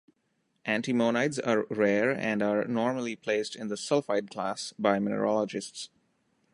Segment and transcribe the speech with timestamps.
[0.65, 5.91] Antimonides are rare and are normally placed in the sulfide class by mineralogists.